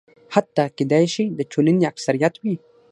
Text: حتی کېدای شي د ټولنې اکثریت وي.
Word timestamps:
حتی 0.33 0.63
کېدای 0.77 1.05
شي 1.13 1.23
د 1.37 1.39
ټولنې 1.51 1.87
اکثریت 1.91 2.33
وي. 2.43 2.55